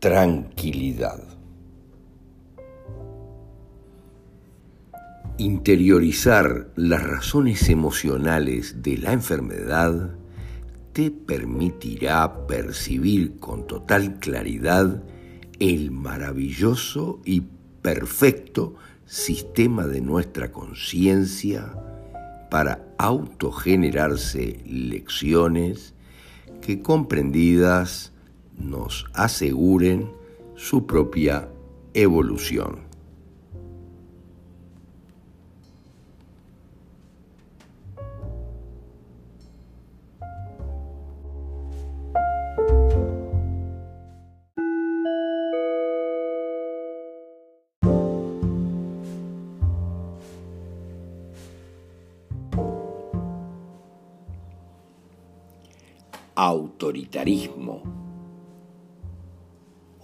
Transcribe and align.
tranquilidad. 0.00 1.22
Interiorizar 5.36 6.68
las 6.74 7.02
razones 7.02 7.68
emocionales 7.68 8.82
de 8.82 8.96
la 8.96 9.12
enfermedad 9.12 10.14
te 10.94 11.10
permitirá 11.10 12.46
percibir 12.46 13.38
con 13.38 13.66
total 13.66 14.18
claridad 14.20 15.02
el 15.58 15.90
maravilloso 15.90 17.20
y 17.26 17.42
perfecto 17.82 18.76
sistema 19.04 19.86
de 19.86 20.00
nuestra 20.00 20.50
conciencia 20.50 21.74
para 22.50 22.86
autogenerarse 22.96 24.62
lecciones 24.66 25.94
que 26.62 26.80
comprendidas 26.80 28.12
nos 28.60 29.06
aseguren 29.14 30.10
su 30.54 30.86
propia 30.86 31.48
evolución. 31.94 32.90
autoritarismo. 56.40 58.09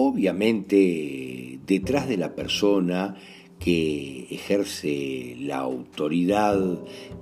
Obviamente, 0.00 1.58
detrás 1.66 2.08
de 2.08 2.16
la 2.16 2.36
persona 2.36 3.16
que 3.58 4.28
ejerce 4.30 5.34
la 5.40 5.56
autoridad 5.56 6.56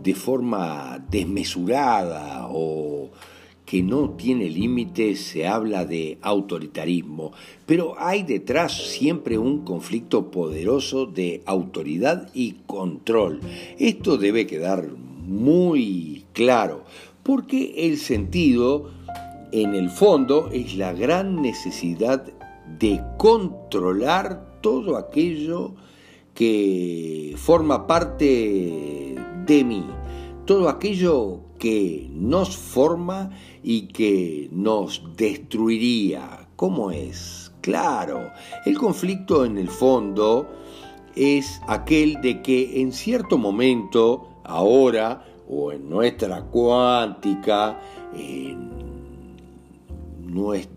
de 0.02 0.14
forma 0.14 1.02
desmesurada 1.10 2.48
o 2.50 3.12
que 3.64 3.82
no 3.82 4.10
tiene 4.10 4.50
límites, 4.50 5.20
se 5.20 5.46
habla 5.46 5.86
de 5.86 6.18
autoritarismo, 6.20 7.32
pero 7.64 7.94
hay 7.98 8.24
detrás 8.24 8.90
siempre 8.90 9.38
un 9.38 9.64
conflicto 9.64 10.30
poderoso 10.30 11.06
de 11.06 11.40
autoridad 11.46 12.28
y 12.34 12.56
control. 12.66 13.40
Esto 13.78 14.18
debe 14.18 14.46
quedar 14.46 14.90
muy 15.26 16.26
claro, 16.34 16.84
porque 17.22 17.86
el 17.88 17.96
sentido 17.96 18.90
en 19.50 19.74
el 19.74 19.88
fondo 19.88 20.50
es 20.52 20.76
la 20.76 20.92
gran 20.92 21.40
necesidad 21.40 22.35
de 22.78 23.02
controlar 23.16 24.60
todo 24.60 24.96
aquello 24.96 25.74
que 26.34 27.34
forma 27.36 27.86
parte 27.86 29.14
de 29.46 29.64
mí, 29.64 29.86
todo 30.44 30.68
aquello 30.68 31.40
que 31.58 32.10
nos 32.12 32.56
forma 32.56 33.30
y 33.62 33.88
que 33.88 34.48
nos 34.52 35.02
destruiría. 35.16 36.48
¿Cómo 36.56 36.90
es? 36.90 37.52
Claro, 37.60 38.30
el 38.64 38.78
conflicto 38.78 39.44
en 39.44 39.58
el 39.58 39.68
fondo 39.68 40.46
es 41.14 41.60
aquel 41.66 42.20
de 42.20 42.42
que 42.42 42.80
en 42.80 42.92
cierto 42.92 43.38
momento, 43.38 44.28
ahora, 44.44 45.24
o 45.48 45.72
en 45.72 45.88
nuestra 45.88 46.42
cuántica, 46.42 47.80
en 48.14 48.70
nuestra 50.22 50.75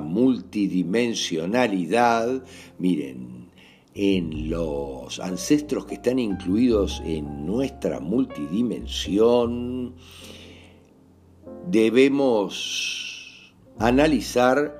multidimensionalidad, 0.00 2.42
miren, 2.78 3.48
en 3.94 4.50
los 4.50 5.20
ancestros 5.20 5.86
que 5.86 5.94
están 5.94 6.18
incluidos 6.18 7.00
en 7.04 7.46
nuestra 7.46 8.00
multidimensión, 8.00 9.94
debemos 11.66 13.54
analizar 13.78 14.78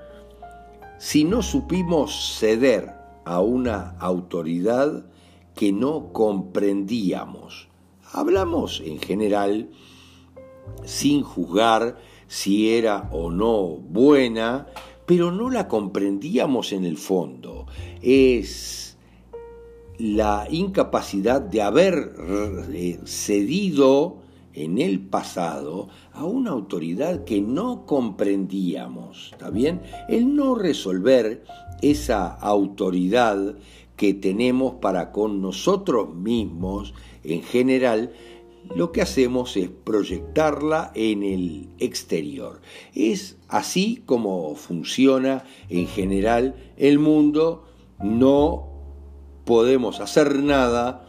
si 0.99 1.25
no 1.25 1.43
supimos 1.43 2.37
ceder 2.39 2.93
a 3.25 3.41
una 3.41 3.97
autoridad 3.99 5.07
que 5.55 5.73
no 5.73 6.13
comprendíamos. 6.13 7.69
Hablamos 8.13 8.83
en 8.85 8.99
general 8.99 9.71
sin 10.85 11.23
juzgar 11.23 11.97
si 12.31 12.71
era 12.71 13.09
o 13.11 13.29
no 13.29 13.67
buena, 13.67 14.69
pero 15.05 15.33
no 15.33 15.51
la 15.51 15.67
comprendíamos 15.67 16.73
en 16.73 16.85
el 16.85 16.97
fondo. 16.97 17.67
Es 18.01 18.97
la 19.99 20.47
incapacidad 20.49 21.41
de 21.41 21.61
haber 21.61 22.15
eh, 22.73 23.01
cedido 23.05 24.19
en 24.55 24.79
el 24.79 25.01
pasado 25.01 25.89
a 26.13 26.25
una 26.25 26.51
autoridad 26.51 27.25
que 27.25 27.41
no 27.41 27.85
comprendíamos, 27.85 29.31
¿está 29.33 29.51
bien? 29.51 29.83
El 30.09 30.37
no 30.37 30.55
resolver 30.55 31.43
esa 31.83 32.29
autoridad 32.29 33.57
que 33.97 34.15
tenemos 34.15 34.75
para 34.75 35.11
con 35.11 35.43
nosotros 35.43 36.15
mismos 36.15 36.95
en 37.25 37.43
general 37.43 38.13
lo 38.75 38.93
que 38.93 39.03
hacemos 39.03 39.57
es 39.57 39.69
proyectarla 39.69 40.93
en 40.95 41.23
el 41.23 41.69
exterior. 41.79 42.61
Es 42.95 43.39
así 43.49 44.03
como 44.07 44.55
funciona 44.55 45.45
en 45.69 45.87
general 45.87 46.55
el 46.77 46.99
mundo. 46.99 47.65
No 48.03 48.69
podemos 49.45 50.01
hacer 50.01 50.37
nada, 50.37 51.09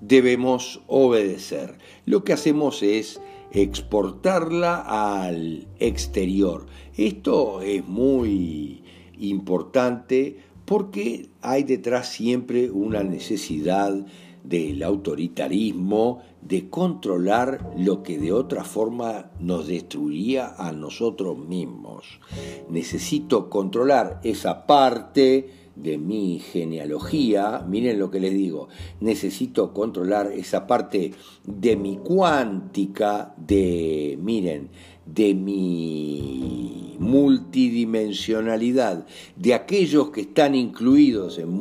debemos 0.00 0.80
obedecer. 0.86 1.78
Lo 2.06 2.22
que 2.22 2.32
hacemos 2.32 2.82
es 2.82 3.20
exportarla 3.50 4.76
al 5.22 5.66
exterior. 5.78 6.66
Esto 6.96 7.62
es 7.62 7.86
muy 7.86 8.82
importante 9.18 10.38
porque 10.64 11.30
hay 11.40 11.64
detrás 11.64 12.12
siempre 12.12 12.70
una 12.70 13.02
necesidad 13.02 14.04
del 14.44 14.82
autoritarismo, 14.82 16.22
de 16.42 16.68
controlar 16.70 17.72
lo 17.76 18.02
que 18.02 18.18
de 18.18 18.32
otra 18.32 18.64
forma 18.64 19.30
nos 19.40 19.66
destruiría 19.66 20.54
a 20.56 20.72
nosotros 20.72 21.38
mismos. 21.38 22.20
Necesito 22.68 23.50
controlar 23.50 24.20
esa 24.22 24.66
parte 24.66 25.50
de 25.76 25.98
mi 25.98 26.40
genealogía, 26.40 27.64
miren 27.68 27.98
lo 27.98 28.10
que 28.10 28.20
les 28.20 28.34
digo, 28.34 28.68
necesito 29.00 29.72
controlar 29.72 30.32
esa 30.32 30.66
parte 30.66 31.12
de 31.44 31.76
mi 31.76 31.98
cuántica, 31.98 33.34
de, 33.36 34.18
miren, 34.20 34.70
de 35.06 35.34
mi 35.34 36.87
multidimensionalidad, 36.98 39.06
de 39.36 39.54
aquellos 39.54 40.10
que 40.10 40.20
están 40.22 40.54
incluidos 40.54 41.38
en 41.38 41.60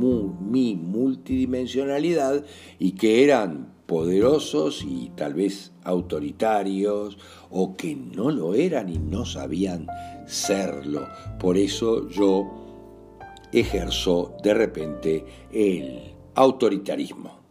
mi 0.51 0.75
multidimensionalidad 0.75 2.45
y 2.80 2.92
que 2.92 3.24
eran 3.24 3.74
poderosos 3.86 4.84
y 4.84 5.12
tal 5.16 5.34
vez 5.34 5.72
autoritarios 5.84 7.18
o 7.50 7.75
que 7.75 7.95
no 7.95 8.30
lo 8.31 8.54
eran 8.54 8.89
y 8.89 9.00
no 9.00 9.25
sabían 9.25 9.88
serlo. 10.28 11.07
Por 11.39 11.57
eso 11.57 12.07
yo 12.10 12.66
ejerzo 13.51 14.36
de 14.44 14.54
repente 14.54 15.25
el 15.51 16.13
autoritarismo. 16.36 17.46